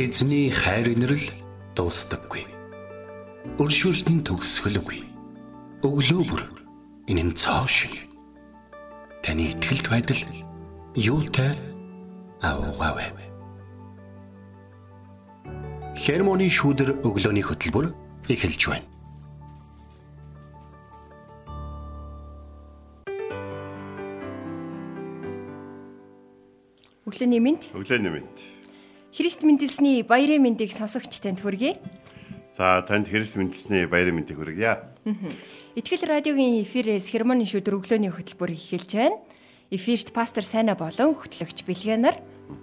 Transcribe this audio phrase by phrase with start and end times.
[0.00, 1.26] Эзний хайр инрэл
[1.76, 2.46] дуустдаггүй.
[3.60, 5.04] Өршөөлт нь төгсгөлгүй.
[5.84, 6.42] Өглөө бүр
[7.04, 7.92] энэ нь цоо шиг.
[9.20, 10.22] Таны ихтгэлд байдал
[10.96, 11.52] юутай
[12.40, 13.12] аавгаавэ.
[16.00, 17.92] Хермоны шүүдэр өглөөний хөтөлбөр
[18.24, 18.88] эхэлж байна.
[27.04, 27.68] Өглөөний мэнд.
[27.76, 28.59] Өглөөний мэнд.
[29.20, 31.76] Христ мэндэлсний баярын мэндийг сонсогч танд хүргэе.
[32.56, 34.80] За танд Христ мэндэлсний баярын мэндийг хүргье.
[35.76, 39.20] Итгэл радиогийн эфирээс хермоны шүдэр өглөөний хөтөлбөр эхэлж байна.
[39.68, 42.16] Эфирт пастор Сайна болон хөтлөгч Бэлгэнаар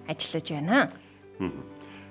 [0.09, 0.89] ажиллаж байна.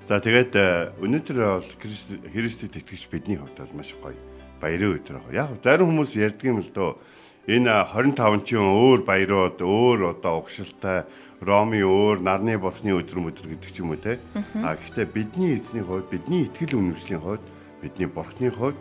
[0.07, 4.15] За тэгээд э, өнөөдөр бол Христ Христэд итгэж бидний хувьд бол маш гоё
[4.63, 5.27] баярын өдөр.
[5.35, 7.03] Яг зарим хүмүүс ярьдаг юм л дөө
[7.47, 11.07] энэ 25 ч өөр баярууд өөр одоо угшилтай
[11.39, 14.19] Роми өөр нарны бурхны өдөр өдөр гэдэг ч юм уу те.
[14.67, 17.45] А гэхдээ бидний эзний хувьд бидний итгэл үнэмшлийн хувьд
[17.79, 18.75] бидний бурхны хувьд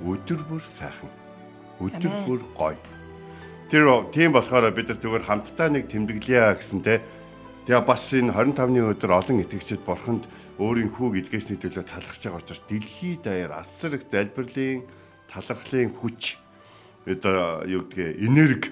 [0.00, 1.12] өдөр бүр сайхан.
[1.84, 2.80] Өдөр бүр гоё.
[3.68, 7.04] Тэр тийм болохоор бид нар зүгээр хамтдаа нэг тэмдэглэе гэсэн те.
[7.68, 10.24] Тэгээ бас энэ 25-ны өдөр олон итгэгчид бурханд
[10.56, 14.82] өөрийн хүүг илгээсний төлөө талархж байгаа учраас дэлхийд даяар асар их залбирлын
[15.30, 16.41] талархлын хүч
[17.06, 18.70] одоо юу гэдгийг энерги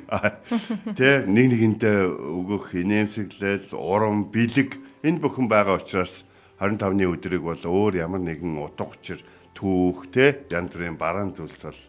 [0.94, 6.22] тэ нэг нэгэнтэй өгөх инээмсэглэл урам бэлэг энэ бүхэн байгаа учраас
[6.60, 9.24] 25-ны өдрийг бол өөр ямар нэгэн утга учир
[9.56, 11.80] түүх тэ янз бүрийн бараан зүйлс бол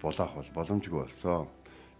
[0.00, 1.50] булаах бол боломжгүй болсон.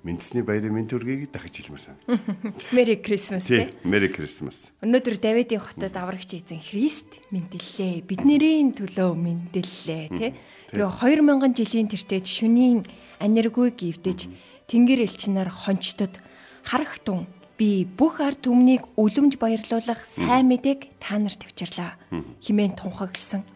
[0.03, 2.19] Мэндсний баярын мэд төргийг дахиж хэлмээр санагдав.
[2.75, 3.70] Merry Christmas тий.
[3.87, 4.75] Merry Christmas.
[4.83, 8.03] Өнөөдөр Давидын хотод аврагч эзэн Христ мэндэллээ.
[8.03, 8.43] Бидний
[8.75, 10.35] төлөө мэндэллээ тий.
[10.75, 12.83] Тэгээ 2000 жилийн тэртет шөнийн
[13.23, 14.27] аниргүйг эвдэж
[14.67, 16.19] тэнгэр элчнэр хончтод
[16.67, 21.95] харах тун би бүх ард түмнийг үлэмж баярлуулах сайн мэдээг та нарт авчирлаа
[22.42, 23.47] химэн тунхагласан.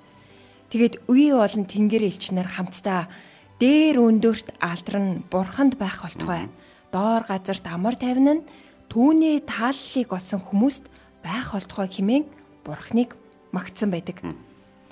[0.70, 3.10] Тэгээд үе олон тэнгэр элчнэр хамтдаа
[3.58, 6.46] дээр өндөрт алдран бурханд байх болтугай.
[6.94, 8.46] Доор газарт амар тавина нь
[8.92, 10.84] түүний тааллыг олсон хүмүүст
[11.24, 12.24] байх болтугай химэн
[12.62, 13.18] бурхныг
[13.50, 14.22] магтсан байдаг.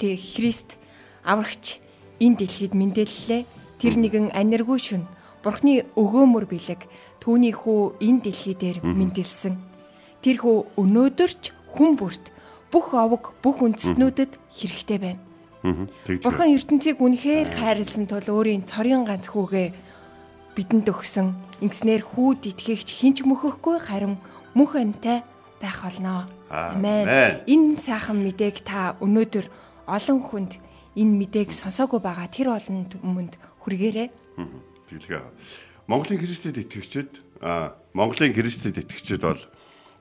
[0.00, 0.74] Тэгээ Христ
[1.22, 1.78] аврагч
[2.18, 5.04] энэ дэлхийд мэндэллээ Тэр нэгэн аниргүй шүн
[5.44, 6.88] Бурхны өгөөмөр бэлэг
[7.20, 9.60] түүний хүү энэ дэлхий дээр мэндэлсэн.
[10.24, 12.32] Тэр хүү өнөөдөрч хүн бүрт
[12.72, 15.20] бүх овог бүх үндэстнүүдэд хэрэгтэй байна.
[16.08, 19.76] Бурхан ертөнцийг үнэхээр хайрлсан тул өөрийн цорын ганц хүүгээ
[20.56, 21.36] бидэнд өгсөн.
[21.60, 24.16] Ингэснээр хүүд итгэгч хинч мөхөхгүй харин
[24.56, 25.28] мөх амьтай
[25.60, 26.24] байх болно.
[26.48, 27.04] Амен.
[27.44, 29.44] Энэ сайхан мэдээг та өнөөдөр
[29.84, 30.56] олон хүнд
[30.96, 34.08] энэ мэдээг сонсоогүй байгаа тэр олон хүмүүнд хүргээрэй.
[34.92, 35.24] Тэглэгээ.
[35.88, 37.10] Монголын Христэд итгэгчид
[37.40, 39.40] а Монголын Христэд итгэгчид бол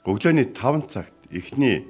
[0.04, 1.88] өглөөний 5 цагт эхний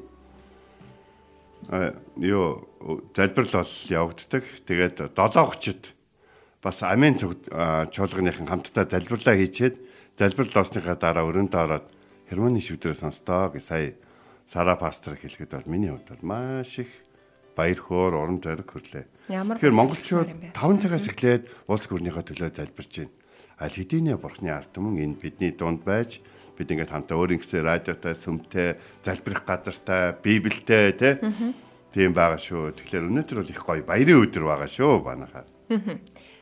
[2.22, 2.70] юу
[3.18, 4.44] залбирал бол явагддаг.
[4.70, 5.92] Тэгээд 7:30-д
[6.62, 9.76] бас амийн чуулганыхан хамтдаа залбирлаа хийчээд
[10.16, 11.88] залбирал доосныхаа дараа өрөөндөө ороод
[12.30, 13.94] хермоны шүдрээ сонстоо гэж сая
[14.54, 16.92] Сара пастор хэлэхэд бол миний хувьд бол маш их
[17.56, 19.06] баяр хөөр урам зориг хүрлээ.
[19.30, 23.14] Тэгэхээр монголчууд 5 цагаас эхлээд уулз гүрнийхээ төлөө залбирч байна.
[23.62, 26.20] Аль хэдийнэ бурхны ард түмэн энэ бидний дунд байж
[26.58, 31.14] бид ингээд хамтаа өөрийн гэсэн радиотай, сүмтэй, залбирах газартай, библитэй тий
[31.94, 32.74] тийм байгаа шүү.
[32.74, 35.46] Тэгэхээр өнөөдөр бол их гоё баярын өдөр байгаа шүү банахаа.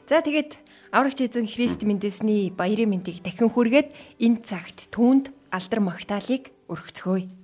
[0.08, 0.60] За тэгээд
[0.92, 7.41] аврагч эзэн Христ мэндэлсний баярын мэндийг дахин хүргээд энэ цагт түүнд алдар магтаалык өргөцгөөе.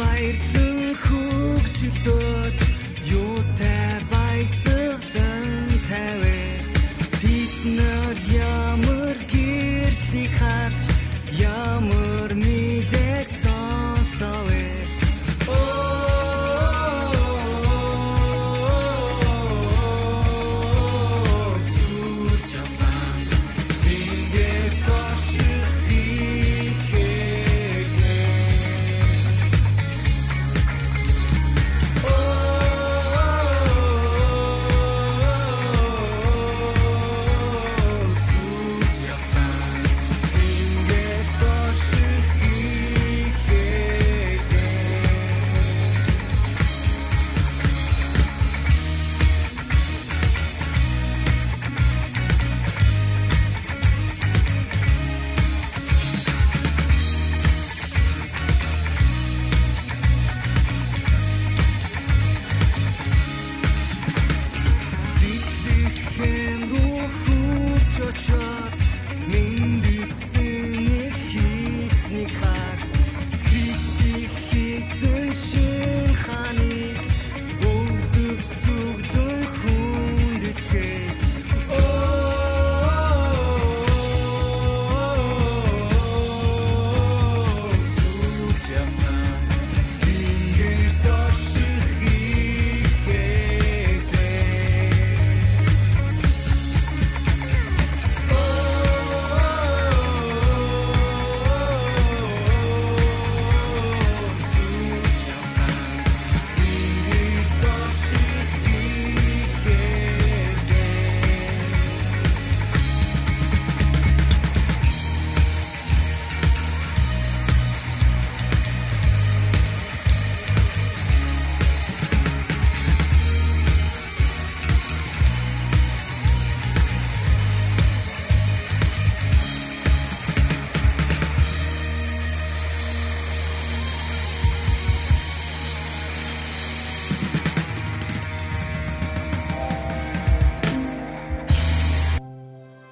[0.00, 2.58] баярлан хөөгчлөд
[3.20, 3.79] юутай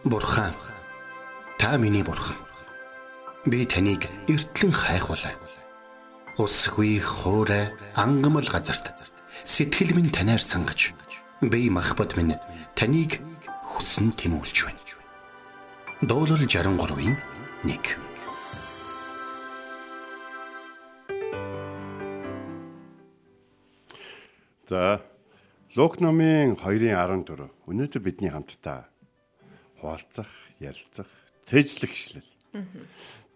[0.04, 0.54] Бурхан
[1.58, 2.36] та миний бурхан.
[3.44, 5.34] Би таныг эртлэн хайхвалаа.
[6.38, 8.94] Усгүй хоорой ангамл газарт
[9.44, 10.94] сэтгэл минь танаар сангаж
[11.42, 12.38] би махбат минь
[12.78, 13.18] таныг
[13.74, 14.78] хүсн тэмүүлж байна.
[16.00, 17.18] Дуурал 63-ийн
[17.66, 18.08] 1
[24.68, 25.02] За
[25.74, 28.86] Лук номын 2-ын 14 өнөөдөр бидний хамтдаа
[29.80, 30.28] хуваалцах,
[30.60, 31.08] ярилцах,
[31.46, 32.30] цээжлэх гişлэл.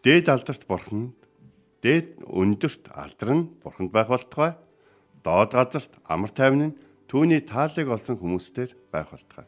[0.03, 1.15] Дээд алдарт бурхан,
[1.81, 4.59] дээд өндөрт алдар нь бурханд байх болтугай.
[5.23, 9.47] Доод газарт амар тайван нь түүний таалыг олсон хүмүүстээр байх болтугай.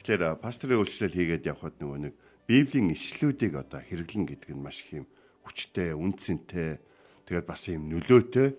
[0.00, 2.14] Тэгэхээр пасторын үйлчлэл хийгээд явхад нөгөө нэг
[2.44, 5.06] Библийн ишлүүдийг одоо хэрэглэн гэдэг нь маш их юм
[5.46, 6.82] хүчтэй, үнцэнтэй
[7.30, 8.58] Тэгээд бас ийм нөлөөтэй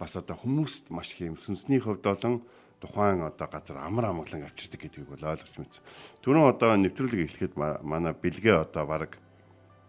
[0.00, 2.40] бас одоо хүмүүст маш их ийм сүнсний хувьд болон
[2.80, 5.82] тухайн одоо газар амар амгалан авчирдаг гэдгийг бол ойлгож мэдсэн.
[6.20, 9.16] Түрүүн одоо нэвтрүүлэг эхлэхэд манай бэлгээ одоо баг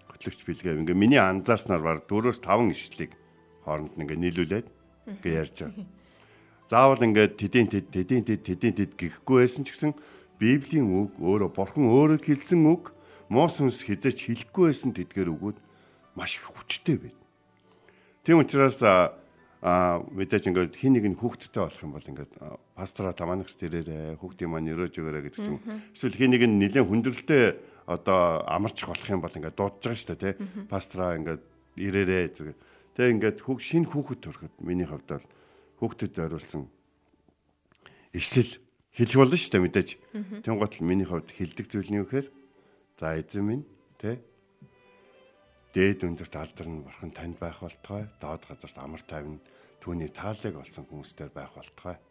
[0.08, 3.12] хөтлөгч бэлгээ ингээ миний анзаарснаар баг 4-5 ишлийг
[3.68, 4.68] хооронд нь ингээ нийлүүлээд
[5.20, 5.86] ингээ ярьж байгаа.
[6.72, 9.92] Заавал ингээд тэдийн тэд тэдийн тэд тэдийн тэд гэхгүй байсан ч гэсэн
[10.40, 12.96] Библийн үг өөрөө бурхан өөрөө хэлсэн үг
[13.28, 15.58] муу сүнс хизээч хэлэхгүй байсан тэдгээр үгүүд
[16.16, 17.18] маш их хүчтэй байд.
[18.24, 18.80] Тийм учраас
[19.68, 22.32] а мэдээж ингээд хин нэг нь хүүхдтэй болох юм бол ингээд
[22.72, 25.60] пастора таманагч дээрээ хүүхдийн маань өрөөж өгөөрэй гэдэг юм.
[25.92, 27.44] Эсвэл хин нэг нь нэлээд хүндрэлтэй
[27.84, 30.34] одоо амарчих болох юм бол ингээд дуудаж байгаа шүү дээ тий.
[30.72, 31.44] Пастора ингээд
[31.84, 32.58] ирээрээ зэрэг.
[32.96, 35.28] Тэгээ ингээд хүүг шинэ хүүхэд төрөхөд миний хувьд бол
[35.84, 36.64] хүүхдэд зориулсан
[38.16, 38.52] эслэл
[38.96, 39.90] хэлэх болно шүү дээ мэдээж.
[40.48, 42.28] Тэнгуут л миний хувьд хилдэг зүйл нь юу гэхээр
[43.04, 43.66] за эзэн минь
[44.00, 44.16] тий
[45.78, 49.38] дээд өндөрт алдар нь бурхан танд байх болтугай доод газарт амар тайван
[49.78, 52.02] түүний таалыг олсон хүмүүстээр байх болтугай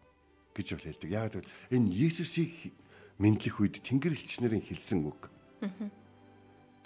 [0.54, 1.10] гэж бол хэлдэг.
[1.10, 2.70] Яг тэгвэл энэ Есүсийг
[3.18, 5.26] мэдлэх үед Тэнгэр элчнэрийн хэлсэн үг.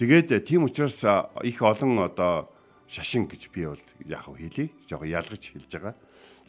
[0.01, 1.05] Тэгээд тийм учраас
[1.45, 2.49] их олон одоо
[2.89, 4.73] шашин гэж би бол яг хэлий.
[4.89, 5.95] Жого ялгаж хэлж байгаа.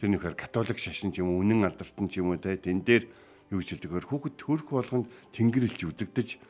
[0.00, 3.04] Тэр нөхөр католик шашин ч юм уу, үнэн алдартан ч юм уу те тэн дээр
[3.52, 4.08] юу гэж хэлдэг вэ?
[4.08, 6.40] Хүүхэд төрөх болгонд Тэнгэр элч үзэгдэж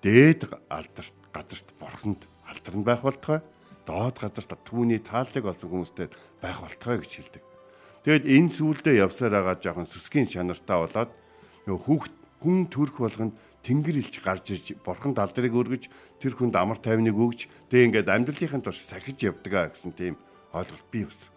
[0.00, 3.40] дээд алдарт газарт бурханд алдар нь байх болтугай
[3.86, 6.10] доод газарт түүний тааллыг олсон хүмүүстээр
[6.42, 7.44] байх болтугай гэж хэлдэг.
[8.06, 11.10] Тэгэд энэ сүулдэ явсаар байгаа жоохон сүсгийн чанартай болоод
[11.66, 13.34] нөгөө хүүхд хүн төрөх болгонд
[13.66, 15.90] тэнгэр илж гарч ирж бурханд алдрыг өргөж
[16.22, 20.14] тэр хүнд амар тайвныг өгж тэгээ ингээд амьдралынхын турш сахиж явдаг гэсэн тийм
[20.54, 21.34] ойлголт бий болсон.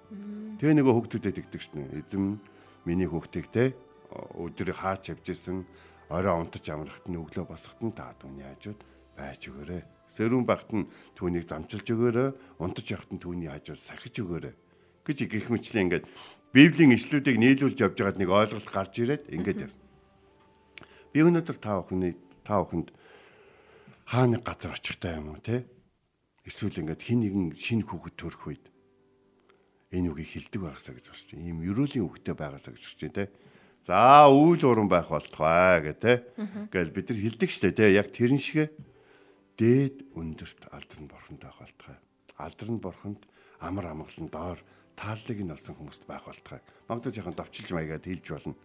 [0.62, 1.82] Тэгээ нөгөө хүүхдүүдэд игдэг шнэ.
[2.06, 2.38] Эзэм
[2.86, 3.74] миний хүүхдийг те
[4.14, 5.66] өдрийг хаач явж исэн
[6.10, 8.82] орой унтаж амрахт нь өглөө босохт нь та түүний хажууд
[9.18, 14.54] байж өгөөрэй Сэрүүн багт нь түүнийг замчилж өгөөрэй, унтаж явахт нь түүний хажууд сахиж өгөөрэй
[15.10, 16.06] гэж гих мэтлээ ингээд
[16.54, 19.82] Библийн ишлүүдийг нийлүүлж явж байгаад нэг ойлголт гарч ирээд ингээд явна.
[21.14, 22.14] Би өнөөдөр та бүхний
[22.46, 22.90] та бүхэнд
[24.10, 25.66] хааны газар очихтай юм уу те?
[26.46, 28.66] Эсвэл ингээд хин нэгэн шинэ хүүхэд төрөх үед
[29.94, 31.28] энэ үгийг хилдэг байгаасаа гэж босч.
[31.38, 33.30] Ийм ерөөлийн үгтэй байгаасаа гэж босч те.
[33.86, 36.14] За үйл уран байх болтугай гэ те.
[36.38, 37.94] Ингээл бид нар хилдэг штэ те.
[37.94, 38.70] Яг тэрэн шигэ
[39.60, 42.00] дээд өндөрт алдар нь бурханд байх болтугай.
[42.40, 43.22] Алдар нь бурханд
[43.60, 44.60] амар амгалан доор
[44.96, 46.64] тааллыг нь олсон хүмүүст байх болтугай.
[46.88, 48.56] Магадгүй жоохон довчилж маягаад хэлж болно.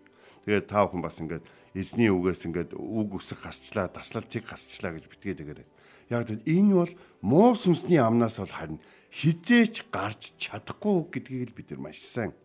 [0.46, 5.34] Тэгээд та бүхэн бас ингээд эзний үгээс ингээд үг үсэх хасчлаа, таслалцыг хасчлаа гэж битгээ
[5.40, 5.66] дэгээрэй.
[6.14, 6.92] Яг л энэ бол
[7.24, 8.78] муу сүнсний амнаас бол харин
[9.10, 12.36] хизээч гарч чадахгүй гэдгийг л бид нар маш сайн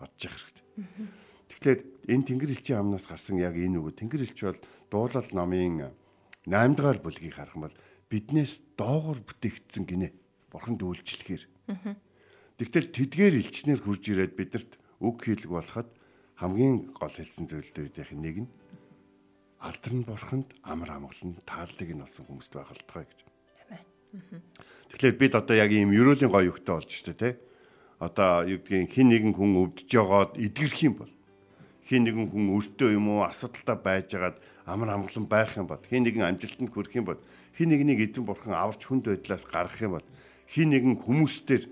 [0.00, 0.66] бодож явах хэрэгтэй.
[1.52, 5.92] Тэгэхээр энэ Тэнгэр элчийн амнаас гарсан яг энэ үг Тэнгэр элч бол дуулал номын
[6.48, 7.76] 8 дугаар бүлгийг харах юм бол
[8.12, 10.12] биднээс доогор бүтээгдсэн гинэ.
[10.52, 11.48] Бурханд үйлчлэхээр.
[12.60, 15.88] Тэгтэл тэдгээр элчнэр хурж ирээд бидэрт үг хийлэг болоход
[16.36, 18.50] хамгийн гол хэлсэн зүйлүүдийн нэг нь
[19.64, 23.20] алдар нь бурханд амар амгалан тааллыг нь олсон хүмүүст байх болтугай гэж.
[24.92, 27.32] Тэгэхээр бид одоо яг ийм ерөөлийн гоё өгтэй болж штэ тий.
[27.96, 31.12] Одоо юу гэдгийг хин нэгэн хүн өвдөж жогоод эдгэрх юм бол
[31.92, 36.24] хин нэгэн хүн өртөө юм уу асуудалтай байжгаад амар амгалан байх юм бол хин нэгэн
[36.24, 37.20] амжилтанд хүрэх юм бол
[37.52, 40.06] хин нэгнийг эзэн бурхан аварч хүнд байдлаас гаргах юм бол
[40.48, 41.68] хин нэгэн хүмүүстэр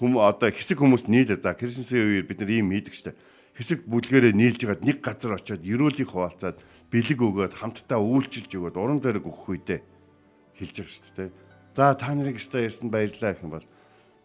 [0.00, 3.12] хүм одоо хэсэг хүмүүс нийлээ за Крисмсийн үеэр бид нар ийм хийдэг штэ.
[3.56, 6.60] Хэсэг бүлгэрээ нийлж байгаад нэг газар очиод ерөөлийг хуваалцаад
[6.92, 9.80] бэлэг өгөөд хамтдаа үйлчилж өгөөд уран дээрэг өгөх үедээ
[10.60, 11.30] хэлж байгаа шүү дээ.
[11.76, 13.66] За та нарыг өстой ярьсан баярлалаа гэх юм бол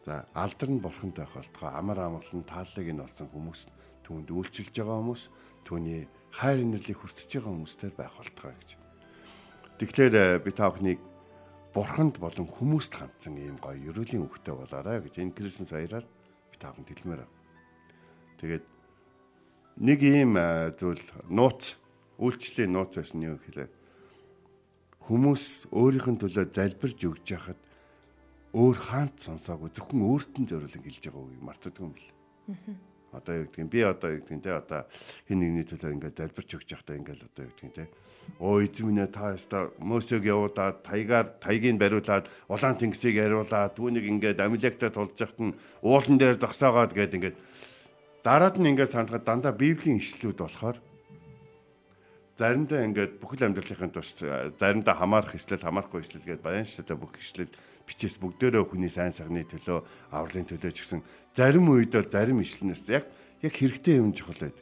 [0.04, 3.62] за алдар нь бурханд байх болтгоо амар амгалан тааллыг нь олсон хүмүүс
[4.12, 5.24] түүнд үйлчилж байгаа хүмүүс
[5.64, 6.04] түүний
[6.36, 8.70] хайр инэрлийг хүртэж байгаа хүмүүстээр байх болтгоо гэж.
[9.80, 11.00] Тэгэхээр э, би та бүхнийг
[11.72, 16.76] бурханд болон хүмүүст хандсан ийм гоё ерөөлийн үгтэй болоорой гэж энэ Крисмас баяраар би та
[16.76, 17.36] бүхэнд хэлмээр байна.
[18.44, 18.66] Тэгээд
[19.80, 21.80] нэг ийм э, зүйл нууц
[22.20, 23.72] үйлчлэлийн нууц байсан юу гэхээр
[25.08, 27.60] хүмүүс өөрийнх нь төлөө залбирж өгч яхад
[28.52, 32.12] өөр хаант сонсоогүй зөвхөн өөрт нь зориулан хэлж байгаа үгийг мартадгүй юм бэл.
[33.12, 34.82] Одоо юу гэдгийг би одоо юу гэдгийг те одоо
[35.28, 37.86] хин нэгний төлөө ингээд залбирч өгч явахдаа ингээд одоо юу гэдгийг те
[38.40, 44.42] Оо эзэн минь та яста Мосег явуулаад таягаар таягийг бариулаад улаан тэнгисийг яриулаад түүнийг ингээд
[44.42, 47.38] амилагтай тулж яхад нь уулан дээр зогсоогоод гээд ингээд
[48.24, 50.78] дараад нь ингээд сандахад дандаа библийн ишлүүд болохоор
[52.42, 54.18] заримдаа ингээд бүхэл амьдралынхын тус
[54.58, 57.54] заримдаа хамаарах ишлэл хамаарахгүй ишлэл гээд баян ишлэлээ бүх ишлэл
[57.86, 61.06] бичээс бүгдээрээ хүний сайн сайхны төлөө авралын төлөө ч гэсэн
[61.38, 63.06] зарим үед бол зарим ишлэнээс яг
[63.46, 64.58] яг хэрэгтэй юм чухал байд.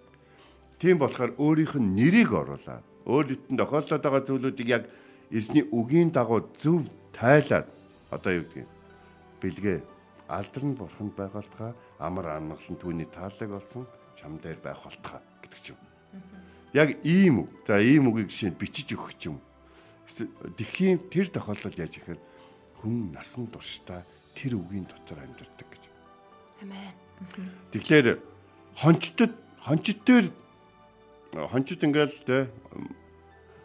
[0.75, 4.83] Тийм болохоор өөрийнх нь нэрийг оруулаад өөр дэнд тохиолдоод байгаа зүйлүүдийг яг
[5.31, 6.83] эзний үгийн дагуу зөв
[7.15, 7.67] тайлаад
[8.12, 8.67] одоо юу гэдгийг
[9.39, 9.79] бэлгээ
[10.27, 11.71] алдарн бурханд байгуултгаа
[12.03, 13.88] амар амгалан түүний таалаг болсон
[14.19, 15.79] чам дээр байх болтгоо гэдэг ч юм
[16.73, 17.49] яг ийм үг.
[17.67, 19.41] За ийм үгийг нь бичиж өгөх юм.
[20.57, 22.19] Дэлхийн тэр тохиолдолд яаж ихээр
[22.81, 24.03] хүн насан туршдаа
[24.35, 25.83] тэр үгийн дотор амьдардаг гэж.
[26.63, 26.93] Амен.
[27.71, 28.19] Тэгэхээр
[28.79, 30.25] хончтод хончид дээр
[31.33, 32.49] хончид ингээл тэ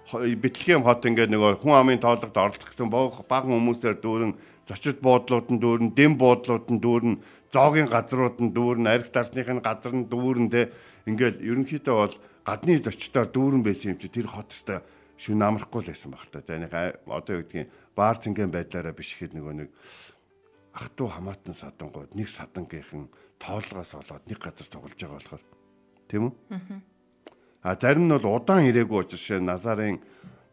[0.05, 4.37] Бэтлехэм хот ингээд нөгөө хүн амын тоолгод орлох гэсэн баган хүмүүсээр дүүрэн
[4.69, 9.97] зочид буудлууд нь дүүрэн, дэм буудлууд нь дүүрэн, зоогийн газрууд нь дүүрэн, арх дарсныхын газар
[9.97, 10.77] нь дүүрэн тэ
[11.09, 14.85] ингээд ерөнхийдөө бол гадны зочдоор дүүрэн байсан юм чи тэр хот өстой
[15.17, 16.45] шүн амрахгүй л байсан баг та.
[16.45, 16.73] За нэг
[17.09, 19.69] одоо юу гэдгийг баар цэнгийн байдлаараа биш ихэд нөгөө нэг
[20.75, 23.09] ах トゥ хамаатан садангууд нэг садангийнхан
[23.39, 25.45] тоолгоос олоод нэг газар тоглож байгаа болохоор
[26.11, 26.35] тийм үү?
[27.65, 30.03] А зарим нь бол удаан ирээгүй учраас Назарын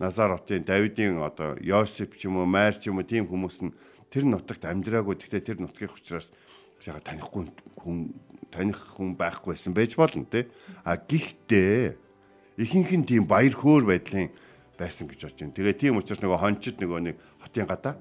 [0.01, 3.75] Назар хотын Давидын одоо Йосеп ч юм уу Майр ч юм уу тийм хүмүүс нь
[4.10, 5.13] тэр нутагт амьдраагүй.
[5.13, 6.33] Гэхдээ тэр нутгийн учраас
[6.81, 8.10] яга танихгүй хүн
[8.51, 10.51] таних хүн байхгүйсэн байж болно те.
[10.84, 11.96] А гихтээ
[12.60, 14.29] ихэнх нь тийм баяр хөөр байдлын
[14.75, 15.55] байсан гэж бодож байна.
[15.55, 17.96] Тэгээ тийм учраас нөгөө хончид нөгөө нэг хотын гадаа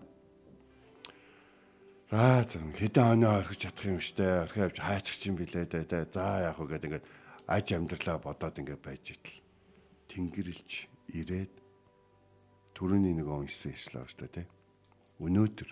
[2.11, 4.43] Аа зөв хэдэн хоноо орхиж чадах юм штэ.
[4.51, 6.11] Орхиж авч хайчих юм билээ дээ.
[6.11, 7.07] За яах вэ гэдэг ингээд
[7.47, 9.39] аж амьдралаа бодоод ингээд байж итэл
[10.11, 11.55] тэнгэрлж ирээд
[12.75, 14.47] түрүүний нэг уншсан ишлээ штэ тий.
[15.23, 15.71] Өнөөдөр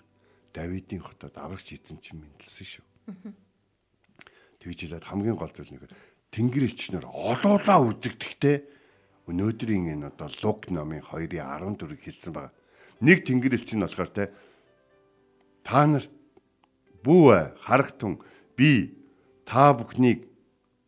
[0.55, 2.87] Давидын хотод аврагч эзэн чинь мэдлсэн шүү.
[4.63, 5.91] Тэгж хэлээд хамгийн гол зүйл нэг
[6.35, 8.57] Тэнгэр элчнэр олоолаа үзэгдэхтэй
[9.31, 11.41] өнөөдрийн энэ одоо Лук номын 2-ын
[11.79, 12.53] 14-ийг хэлсэн байгаа.
[13.01, 14.25] Нэг Тэнгэр элч нь болохоор те
[15.65, 16.13] та нарт
[17.05, 18.21] бүү харагтун
[18.57, 18.99] би
[19.49, 20.29] та бүхнийг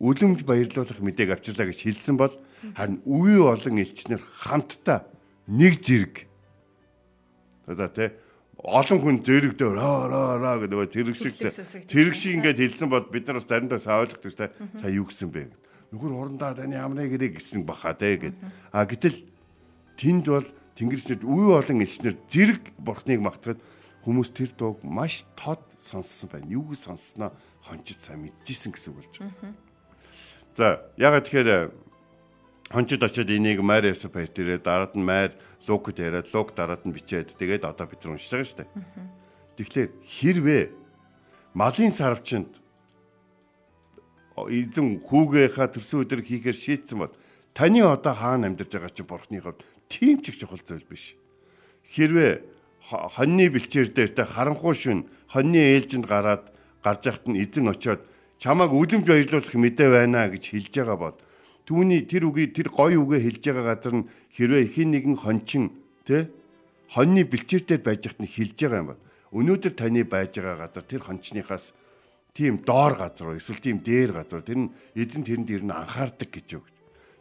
[0.01, 2.33] үлэмж баярлуулах мэдээг авчирлаа гэж хэлсэн бол
[2.77, 5.09] харин үе олон элчнэр хамтдаа
[5.49, 6.29] нэг зэрэг
[7.69, 8.17] одоо те
[8.61, 11.35] олон хүн зэрэгдөө раа раа гэдэг зэрэг шиг
[11.89, 15.33] зэрэг шиг ингээд хэлсэн бол бид нар бас заримдаа сайн ойлгодог та сая юу гэсэн
[15.33, 15.49] бэ?
[15.97, 18.37] Нөхөр хурандаа таны амраа гэрээ гэсэн баха те гэд.
[18.69, 19.25] А гэтэл
[19.97, 23.61] тэнд бол тэнгэрчнэр үе олон элчнэр зэрэг бурхныг магтахад
[24.05, 26.53] хүмүүс тэр дууг маш тод сонссон байна.
[26.53, 27.33] Юу гэж сонссноо
[27.65, 29.57] хончид сайн мэдчихсэн гэсэн үг болж байна.
[30.53, 31.73] За ягаад тэгэхээр
[32.71, 35.33] хончид очиод энийг майр ясап баяр дээрээ дараад нь майр
[35.69, 38.71] лукд яриад лук дараад нь бичээд тэгээд одоо бид нар уншиж байгаа шүү дээ.
[39.57, 40.63] Тэгэхээр хэрвээ
[41.53, 42.53] малын сарвчанд
[44.49, 47.13] эзэн хүүгийнхаа төрсөн өдөр хийхээр шийдсэн бол
[47.53, 51.19] таны одоо хаана амьдарч байгаа чи бурхны хувьд тийм ч их чухал зүйл биш.
[51.93, 52.41] Хэрвээ
[52.81, 56.49] хоньны бэлчээр дээр тэ харанхуй шүн хоньны ээлжинд гараад
[56.81, 58.01] гарч яхад нь эзэн очиод
[58.41, 61.17] чамааг үлэмж баярлуулах мэдээ байна гэж хэлж байгаа бол
[61.71, 65.71] Түүний тэр үгийг тэр гоё үгээ хэлж байгаа газар нь хэрвээ хин нэгэн хончин
[66.03, 66.27] тэ
[66.91, 69.03] хоньны бэлчээртэй байж хат нь хэлж байгаа юм бол
[69.39, 71.71] өнөөдөр таны байж байгаа газар тэр хончныхаас
[72.35, 76.59] тийм доор газар уу эсвэл тийм дээр газар тэр нь эзэн тэрэнд ирнэ анхаардаг гэж
[76.59, 76.67] үг.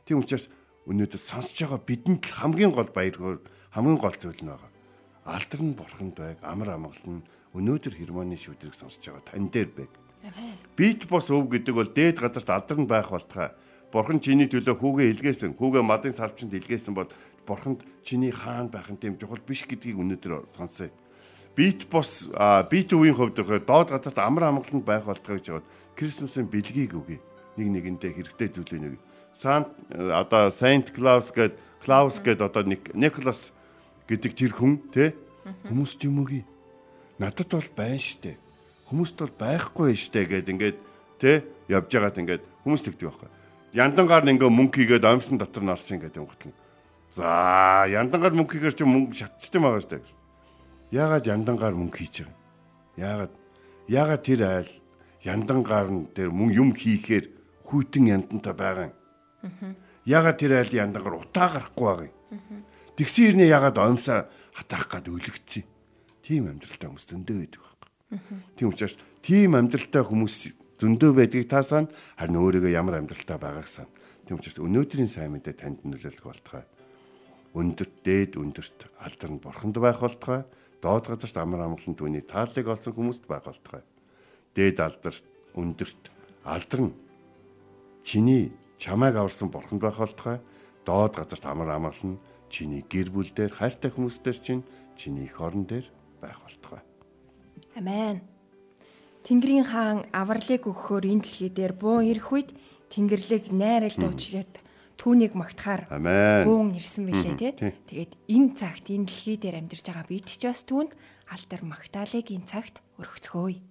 [0.10, 0.50] Тийм учраас
[0.89, 4.74] өнөөдөр сонсож байгаа бидэнд л хамгийн гол баяр хамгийн гол зүйл нь байгаа.
[5.29, 7.22] Алдар нь бурханд байг амар амгалан
[7.53, 9.94] өнөөдөр хермоны шүдрийг сонсож байгаа тань дээр байг.
[10.74, 13.53] Бит бос өв гэдэг бол дээд газарт алдар нь байх болтугай
[13.89, 15.58] Бурхан чиний төлөө хүүгээ илгээсэн.
[15.58, 17.10] Хүүгээ мадын сарвчанд илгээсэн бол
[17.50, 20.93] Бурханд чиний хаан байх нь тийм чухал биш гэдгийг өнөөдөр сонсъё.
[21.58, 22.29] Бит бос
[22.69, 25.65] бит үеийн хувьд доод газарт амар амгаланд байх болтгоо гэж бод
[25.98, 27.17] Крисмсийн бэлгийг өгье.
[27.58, 29.01] Нэг нэгэндээ хэрэгтэй зүйлээ нэг.
[29.34, 32.62] Сант одоо Saint Claus гээд Claus гээд одоо
[32.93, 33.50] Николас
[34.05, 35.17] гэдэг тэр хүн те
[35.65, 36.46] хүмүүст юм өгье.
[37.17, 38.38] Надад бол байна штэ.
[38.93, 40.77] Хүмүүст бол байхгүй штэ гэд ингээд
[41.17, 43.38] те явж байгаад ингээд хүмүүс тэгдэг байхгүй
[43.73, 46.53] яндангаар ингээ мөнгө хийгээд амьсан дотор нарсан гэдэг юм готлон.
[47.13, 50.17] За яндангаар мөнгө хийхээр чи мөнгө шатчсан байгаа шүү дээ.
[50.94, 52.37] Яагаад яндангаар мөнгө хийж байгаа юм?
[52.98, 53.33] Яагаад
[53.89, 54.72] яагаад тэр айл
[55.22, 57.25] яндангаар нь тэр мөнгө юм хийхээр
[57.70, 58.96] хүйтэн яндантай байгаа юм?
[60.05, 62.65] Яагаад тэр айл яндангаар утаа гарахгүй байгаа юм?
[62.98, 65.63] Тэгсэн ирнэ ягаад оомсоо хатаах гад өлөгцсөн.
[66.25, 67.89] Тийм амьдралтай хүмүүс зөндөө байдаг байхгүй.
[68.57, 70.35] Тийм учраас тийм амьдралтай хүмүүс
[70.79, 73.87] зөндөө байдгийг та сан харин өөрийгөө ямар амьдралтай байгааг сан.
[74.24, 76.63] Тийм учраас өнөөдрийн сайн мэдээ танд нөлөөлөх болтугай.
[77.51, 80.48] Өндөрт дээд өндөрт алдар нь бурханд байх болтугай.
[80.79, 83.83] Доод газарт амар амгалан түүний тааллыг олсон хүмүүст байх болтугай.
[84.55, 85.25] Дээд алдарт
[85.57, 86.03] өндөрт
[86.48, 86.94] алдар нь
[88.07, 90.39] чиний чамайг аварсан бурханд байх болтугай.
[90.87, 94.63] Доод газарт амар амгалан чиний гэр бүл дээр хайртай хүмүүстээр чинь
[94.96, 96.79] чиний их орон дээр байх болтугай.
[97.75, 98.38] Амен.
[99.25, 102.50] Тэнгэрийн хаан авралыг өгөхөөр энэ дэлхий дээр буун ирэх үед
[102.90, 104.53] Тэнгэрлэг найралд уучлаад
[104.98, 105.88] түүнийг магтахаар
[106.44, 107.51] буун ирсэн мэлээ тий.
[107.55, 110.92] Тэгээд энэ цагт энэ дэлхий дээр амьдарч байгаа бид ч бас түүнд
[111.29, 113.69] алдар магтаалыг энэ цагт өргөцгөөе.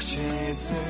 [0.00, 0.80] Аврагч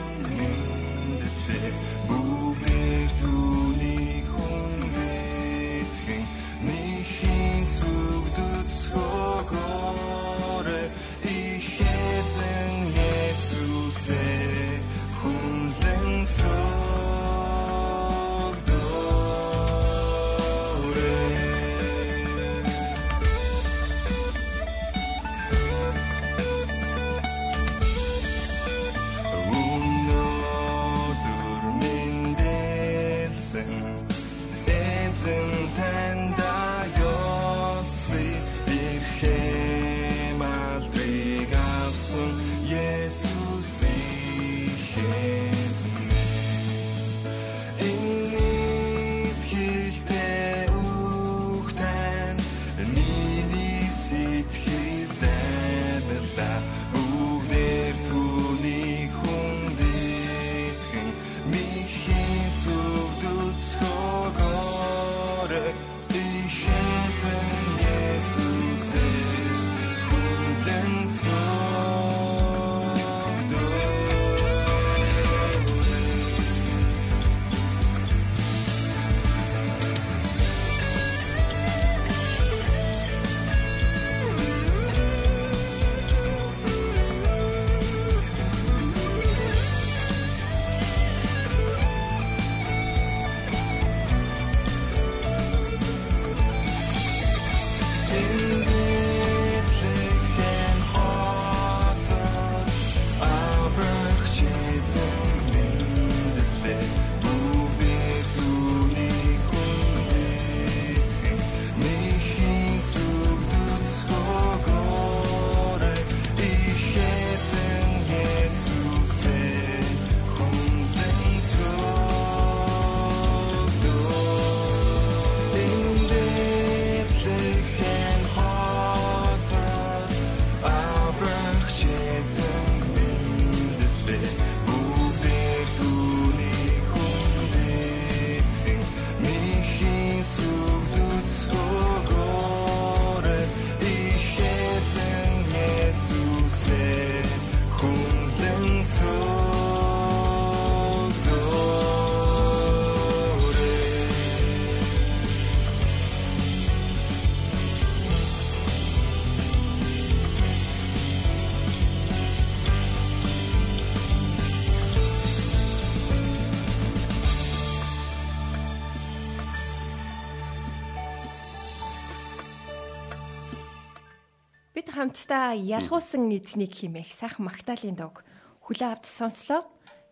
[175.00, 178.20] хамтдаа ялгуусан эзнийг химэх сайхан магтаалын дог
[178.60, 179.64] хүлээ авч сонслоо.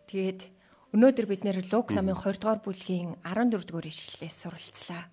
[0.09, 0.49] Тэгээд
[0.97, 5.05] өнөөдөр бид нэр Лук намын 20 дугаар бүлгийн 14 дугаар ишлэлээс суралцлаа.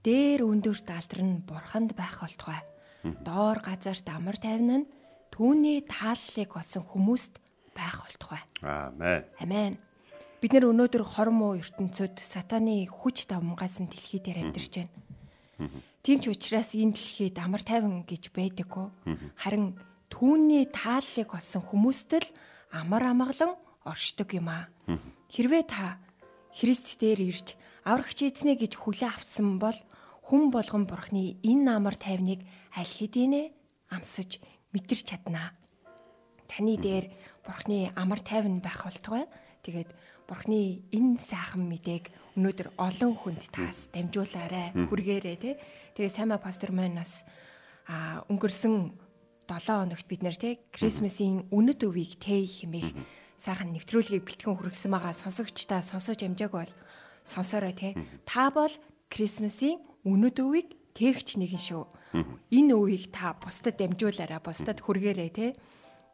[0.00, 2.64] Дээр өндөрт алдар нь бурханд байх болтугай.
[3.20, 4.90] Доор газарт амар тайван нь
[5.28, 7.44] түүний тааллыг олсон хүмүүст
[7.76, 8.40] байх болтугай.
[8.64, 9.28] Аамен.
[9.36, 9.76] Амен.
[10.40, 15.09] Бид нэр өнөөдөр хормоо ертөнцөд сатаны хүч давмгаас нь дэлхий дээр амьдарч байна.
[16.02, 18.88] Тийм ч учраас энэ дэлхийд амар тайван гэж байдаггүй.
[19.36, 19.76] Харин
[20.08, 22.28] түүний тааллыг олсон хүмүүст л
[22.72, 24.68] амар амгалан оршдог юм аа.
[25.28, 26.00] Хэрвээ та
[26.50, 27.54] Христ дээр ирж
[27.86, 29.78] аврагч эзнэ гэж хүлээн авсан бол
[30.26, 32.42] хүн болгон бурхны энэ амар тайвныг
[32.74, 33.54] аль хэдийнэ
[33.94, 34.42] амсаж
[34.74, 35.54] мэдэрч чаднаа.
[36.50, 37.06] Таны дээр
[37.46, 39.30] бурхны амар тайван байх болтугай.
[39.62, 39.90] Тэгээд
[40.26, 44.72] бурхны энэ сайхан мэдээг өнөөдөр олон хүнд таас дамжуулаарай.
[44.88, 45.60] Хүргээрэй те.
[45.92, 47.28] Тэгээ сайн пастор маань бас
[47.84, 48.96] а өнгөрсөн
[49.44, 52.96] 7 хоногт бид нэр те Крисмсийн үнэт өвийг тэ хэмээх
[53.36, 55.12] сайхан нэвтрүүлгийг бэлтгэн хүргэсэн байгаа.
[55.12, 56.72] Сонсогчдаа сонсож амжааг бол
[57.28, 57.92] сонсорой те.
[58.24, 58.72] Та бол
[59.12, 61.84] Крисмсийн үнэт өвийг тээгч нэгэн шүү.
[62.56, 65.46] Энэ өвийг та бусдад дамжуулаарай, бусдад хүргээрэй те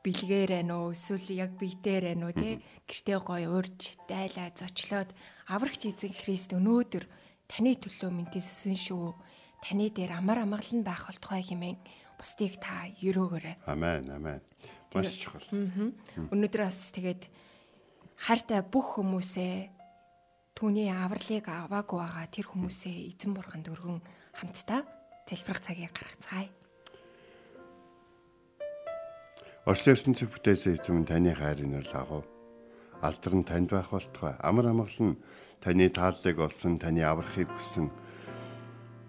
[0.07, 2.51] бэлгээрээ нөө эсвэл яг биетээрээ нөө те
[2.87, 5.11] гэртээ гой урьж дайлаа зочлоод
[5.47, 7.05] аврагч эзэн Христ өнөөдөр
[7.47, 9.15] таны төлөө мэдэрсэн шүү.
[9.63, 11.79] Таны дээр амар амгалан байх болтугай хэмээн
[12.19, 13.67] бусдыг та өрөөгөөрэй.
[13.71, 14.41] Амен, амен.
[14.95, 15.45] Маш чухал.
[15.53, 17.31] Өнөөдөр бас тэгээд
[18.27, 19.71] хайртай бүх хүмүүсээ
[20.57, 24.01] түүний авралыг аваагүй байгаа тэр хүмүүсээ эзэн бурханд өргөн
[24.41, 24.83] хамтдаа
[25.29, 26.49] залбирах цагийг гаргацгаая.
[29.67, 32.25] Орчлын ертөнцийн бүтээсэн эзэм таны хайрын нэр лагав.
[33.07, 34.35] Алдар нь танд байх болтугай.
[34.43, 35.17] Амар амгалан
[35.63, 37.87] таны тааллыг олсон, таны аврахыг хүссэн,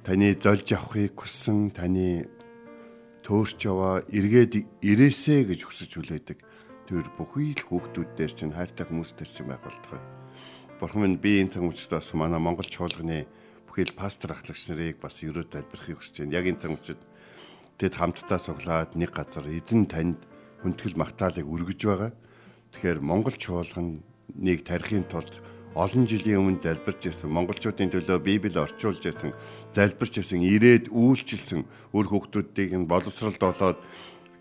[0.05, 2.29] таны золж авахыг хүссэн, таны
[3.25, 6.39] төөрч яваа эргээд ирээсэ гэж хүсэж хүлээдэг.
[6.87, 9.99] Тэр бүхий л хүүхдүүд дээр чинь хайртай хүмүүс дээр чинь байх болтугай.
[10.79, 13.27] Бурхан минь би энэ цаг үчид бас манай Монгол чуулганы
[13.67, 16.37] бүхий л пастор ахлагч нарыг бас ерөө тайлбархыг хүсэж байна.
[16.39, 17.01] Яг энэ цаг үчид
[17.75, 20.23] тэд хамтдаа цуглаад нэг газар эзэн танд
[20.63, 22.11] хүндэтгэл магтаалыг өргөж байгаа.
[22.77, 24.05] Тэгэхээр Монгол чуулган
[24.37, 25.41] нэг тарихын тулд
[25.73, 29.33] олон жилийн өмнө залбирч ирсэн монголчуудын төлөө Библийг орчуулж ирсэн
[29.73, 31.65] залбирч ирсэн ирээд үйлчилсэн
[31.97, 33.81] өөр хүүхдүүдийг нь боловсролд олоод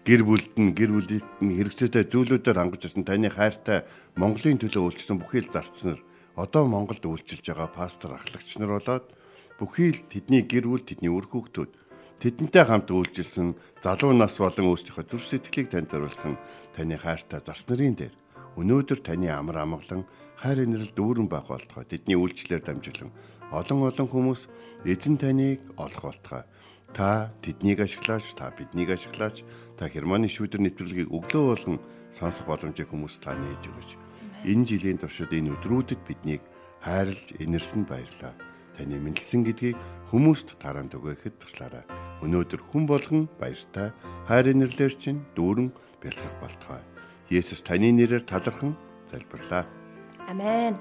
[0.05, 3.09] гэр бүлд нь гэр бүлийн хэрэгцээтэй зүйлүүдээр хангаж ирсэн.
[3.09, 3.89] Таны хайртай
[4.21, 6.05] Монголын төлөө үйлчилсэн бүхий л зарцнаар
[6.37, 9.17] одоо Монголд үйлчилж байгаа пастор ахлагч нар болоод
[9.57, 11.73] бүхий л тэдний гэр бүл тэдний үр хүүхдүүд
[12.21, 16.41] Тэдэнтэй хамт үйлжилсэн залуу нас болон өөрсдийнхөө зүрх сэтгэлийг танд зориулсан
[16.73, 18.15] таны хайртай зас нарын дээр
[18.57, 20.05] өнөөдөр таны амар амгалан
[20.41, 21.85] хайр инрэл дүүрэн байх болтгой.
[21.85, 23.13] Тэдний үйлчлэлээр дамжуулан
[23.53, 24.49] олон олон хүмүүс
[24.85, 26.43] эзэн таныг олох болтгой.
[26.97, 29.45] Та тэднийг ашиглаач, та биднийг ашиглаач,
[29.77, 31.79] та Германы шүүдэр нэвтрүүлгийг өглөө болгон
[32.17, 33.91] сонсох боломжийг хүмүүс та нээж өгөөч.
[34.49, 36.41] Энэ жилийн туршид энэ өдрүүдэд биднийг
[36.81, 38.33] хайрлж инэрсэн баярлаа.
[38.77, 39.77] Таны мэдлсэн гэдгийг
[40.09, 41.85] хүмүүст тараанд өгөөхэд туслаарай.
[42.25, 43.93] Өнөөдөр хүн болгон баяртай
[44.29, 46.96] хайр инэрлэр чинь дүүрэн бэлтгэх болтугай.
[47.31, 48.77] Есүс таны нэрээр талархан
[49.11, 49.67] залбирлаа.
[50.31, 50.79] Амен.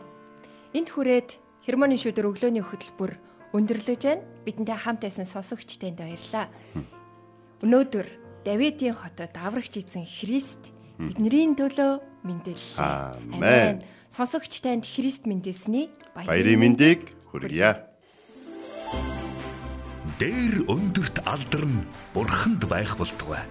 [0.78, 3.18] Энд хүрээд Хермоны шүдэр өглөөний хөтөлбөр
[3.58, 4.22] өндөрлөж байна.
[4.46, 6.54] Бидэнтэй хамт байсан сонсогчтойнд баярлаа.
[7.66, 8.08] Өнөөдөр
[8.46, 10.70] Давидын хотод аврагч эзэн Христ
[11.02, 12.78] бидний төлөө мэдээллээ.
[13.34, 13.82] Амен.
[14.06, 17.90] Сонсогч танд Христ мэдээсний Баярын мэндийг хүргье.
[20.22, 23.44] Дээр өндөрт алдар нь бурханд байх болтугай.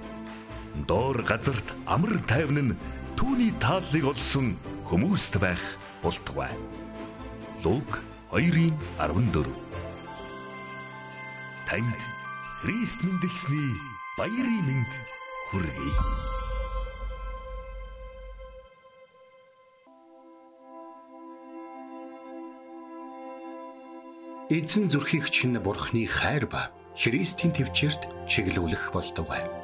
[0.74, 2.78] Доор газарт амар тайван нь
[3.14, 4.58] түүний тааллыг олсон
[4.90, 5.62] хүмүүст байх
[6.02, 6.50] болтугай.
[7.62, 8.02] Луг
[8.34, 9.46] 2:14
[11.70, 12.00] Танд
[12.58, 13.70] Христ мэндэлсний
[14.18, 14.92] баярын мэнд
[15.54, 15.94] хүргэе.
[24.50, 29.63] Эзэн зүрхийг чинь бурхны хайр ба Христийн төвчөрт чиглүүлэх болтугай.